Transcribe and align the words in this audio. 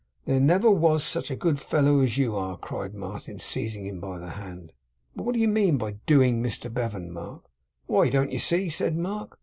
'There 0.25 0.39
never 0.39 0.71
was 0.71 1.03
such 1.03 1.29
a 1.29 1.35
good 1.35 1.59
fellow 1.59 1.99
as 1.99 2.17
you 2.17 2.35
are!' 2.35 2.57
cried 2.57 2.95
Martin 2.95 3.37
seizing 3.37 3.85
him 3.85 3.99
by 3.99 4.17
the 4.17 4.29
hand. 4.31 4.73
'But 5.15 5.25
what 5.27 5.35
do 5.35 5.39
you 5.39 5.47
mean 5.47 5.77
by 5.77 5.97
"doing" 6.07 6.41
Mr 6.41 6.73
Bevan, 6.73 7.11
Mark?' 7.11 7.43
'Why, 7.85 8.09
don't 8.09 8.31
you 8.31 8.39
see?' 8.39 8.67
said 8.67 8.97
Mark. 8.97 9.37